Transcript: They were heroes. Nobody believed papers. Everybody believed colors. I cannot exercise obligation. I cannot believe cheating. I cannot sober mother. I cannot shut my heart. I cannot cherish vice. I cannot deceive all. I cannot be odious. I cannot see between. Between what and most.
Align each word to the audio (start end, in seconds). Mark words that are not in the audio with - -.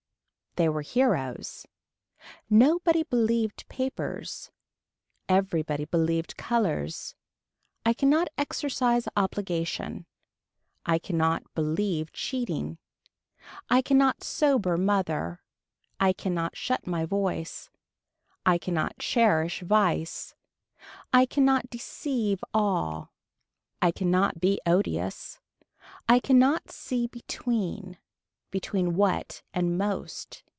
They 0.57 0.67
were 0.67 0.81
heroes. 0.81 1.65
Nobody 2.49 3.03
believed 3.03 3.69
papers. 3.69 4.51
Everybody 5.29 5.85
believed 5.85 6.35
colors. 6.35 7.15
I 7.85 7.93
cannot 7.93 8.27
exercise 8.37 9.07
obligation. 9.15 10.07
I 10.85 10.99
cannot 10.99 11.43
believe 11.53 12.11
cheating. 12.11 12.79
I 13.69 13.81
cannot 13.81 14.25
sober 14.25 14.75
mother. 14.77 15.41
I 16.01 16.11
cannot 16.11 16.57
shut 16.57 16.85
my 16.85 17.07
heart. 17.09 17.69
I 18.45 18.57
cannot 18.57 18.97
cherish 18.99 19.61
vice. 19.61 20.35
I 21.13 21.25
cannot 21.25 21.69
deceive 21.69 22.43
all. 22.53 23.13
I 23.81 23.91
cannot 23.91 24.41
be 24.41 24.59
odious. 24.65 25.39
I 26.09 26.19
cannot 26.19 26.71
see 26.71 27.07
between. 27.07 27.99
Between 28.51 28.95
what 28.97 29.43
and 29.53 29.77
most. 29.77 30.43